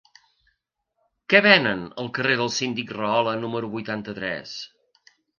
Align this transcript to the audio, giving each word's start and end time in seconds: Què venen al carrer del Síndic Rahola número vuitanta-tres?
Què 1.33 1.41
venen 1.45 1.83
al 2.03 2.07
carrer 2.17 2.37
del 2.39 2.49
Síndic 2.55 2.93
Rahola 2.97 3.35
número 3.43 3.69
vuitanta-tres? 3.75 4.55